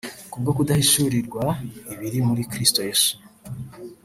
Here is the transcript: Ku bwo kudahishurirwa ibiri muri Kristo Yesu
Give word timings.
Ku 0.31 0.35
bwo 0.41 0.51
kudahishurirwa 0.57 1.43
ibiri 1.93 2.19
muri 2.27 2.41
Kristo 2.51 2.79
Yesu 2.87 3.11